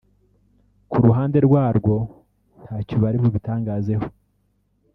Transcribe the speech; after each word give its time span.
ku 0.91 0.95
ruhande 1.05 1.37
rwarwo 1.47 1.95
ntacyo 2.61 2.95
bari 3.03 3.17
babitangazaho 3.23 4.07